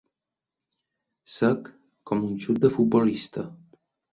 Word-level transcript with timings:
Sec 1.35 1.69
com 2.11 2.27
un 2.31 2.35
xut 2.47 2.63
de 2.65 2.73
futbolista. 2.79 3.47